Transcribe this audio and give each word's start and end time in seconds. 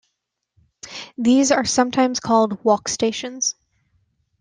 These 1.19 1.51
are 1.51 1.63
sometimes 1.63 2.19
called 2.19 2.63
walkstations. 2.63 3.53